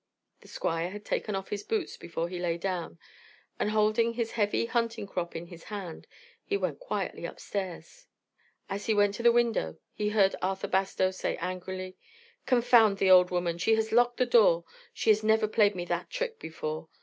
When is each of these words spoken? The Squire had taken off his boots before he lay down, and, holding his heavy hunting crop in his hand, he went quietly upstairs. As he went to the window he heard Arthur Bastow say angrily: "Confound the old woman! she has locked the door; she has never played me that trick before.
The 0.39 0.47
Squire 0.47 0.89
had 0.89 1.05
taken 1.05 1.35
off 1.35 1.49
his 1.49 1.61
boots 1.61 1.95
before 1.95 2.27
he 2.27 2.39
lay 2.39 2.57
down, 2.57 2.97
and, 3.59 3.69
holding 3.69 4.13
his 4.15 4.31
heavy 4.31 4.65
hunting 4.65 5.05
crop 5.05 5.35
in 5.35 5.45
his 5.45 5.65
hand, 5.65 6.07
he 6.43 6.57
went 6.57 6.79
quietly 6.79 7.23
upstairs. 7.25 8.07
As 8.67 8.87
he 8.87 8.95
went 8.95 9.13
to 9.13 9.21
the 9.21 9.31
window 9.31 9.77
he 9.93 10.09
heard 10.09 10.35
Arthur 10.41 10.67
Bastow 10.69 11.11
say 11.11 11.37
angrily: 11.37 11.97
"Confound 12.47 12.97
the 12.97 13.11
old 13.11 13.29
woman! 13.29 13.59
she 13.59 13.75
has 13.75 13.91
locked 13.91 14.17
the 14.17 14.25
door; 14.25 14.63
she 14.91 15.11
has 15.11 15.23
never 15.23 15.47
played 15.47 15.75
me 15.75 15.85
that 15.85 16.09
trick 16.09 16.39
before. 16.39 16.89